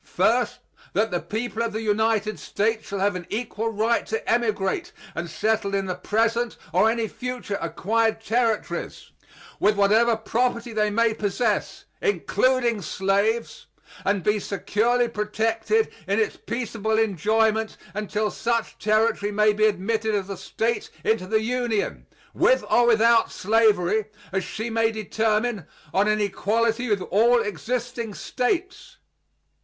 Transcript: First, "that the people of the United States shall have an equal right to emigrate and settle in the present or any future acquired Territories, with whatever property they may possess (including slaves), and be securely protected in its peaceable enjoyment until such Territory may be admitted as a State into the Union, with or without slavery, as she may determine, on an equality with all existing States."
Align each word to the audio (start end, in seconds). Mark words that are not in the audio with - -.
First, 0.03 0.57
"that 0.93 1.11
the 1.11 1.19
people 1.19 1.61
of 1.61 1.73
the 1.73 1.83
United 1.83 2.39
States 2.39 2.87
shall 2.87 2.97
have 2.97 3.15
an 3.15 3.27
equal 3.29 3.69
right 3.69 4.03
to 4.07 4.27
emigrate 4.27 4.91
and 5.13 5.29
settle 5.29 5.75
in 5.75 5.85
the 5.85 5.93
present 5.93 6.57
or 6.73 6.89
any 6.89 7.07
future 7.07 7.59
acquired 7.61 8.19
Territories, 8.19 9.11
with 9.59 9.75
whatever 9.75 10.15
property 10.17 10.73
they 10.73 10.89
may 10.89 11.13
possess 11.13 11.85
(including 12.01 12.81
slaves), 12.81 13.67
and 14.03 14.23
be 14.23 14.39
securely 14.39 15.07
protected 15.07 15.93
in 16.07 16.17
its 16.19 16.35
peaceable 16.35 16.97
enjoyment 16.97 17.77
until 17.93 18.31
such 18.31 18.79
Territory 18.79 19.31
may 19.31 19.53
be 19.53 19.67
admitted 19.67 20.15
as 20.15 20.31
a 20.31 20.35
State 20.35 20.89
into 21.03 21.27
the 21.27 21.41
Union, 21.43 22.07
with 22.33 22.65
or 22.71 22.87
without 22.87 23.31
slavery, 23.31 24.05
as 24.31 24.43
she 24.43 24.71
may 24.71 24.91
determine, 24.91 25.67
on 25.93 26.07
an 26.07 26.19
equality 26.19 26.89
with 26.89 27.01
all 27.11 27.39
existing 27.43 28.15
States." 28.15 28.97